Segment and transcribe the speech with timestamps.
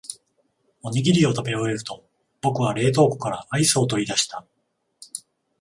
[0.81, 2.03] おにぎりを食べ終えると、
[2.41, 4.47] 僕は冷凍庫からアイスを取り出した。